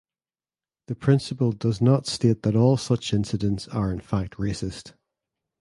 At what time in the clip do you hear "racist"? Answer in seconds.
4.37-4.93